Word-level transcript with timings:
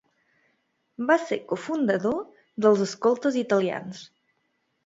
Va 1.11 1.17
ser 1.25 1.37
cofundador 1.51 2.17
dels 2.67 2.83
escoltes 2.87 3.41
italians. 3.43 4.05